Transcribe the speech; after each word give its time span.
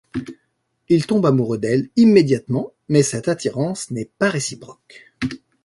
Il 0.89 1.05
tombe 1.05 1.27
amoureux 1.27 1.59
d'elle 1.59 1.89
immédiatement 1.95 2.73
mais 2.89 3.03
cette 3.03 3.27
attirance 3.27 3.91
n'est 3.91 4.09
pas 4.17 4.31
réciproque. 4.31 5.13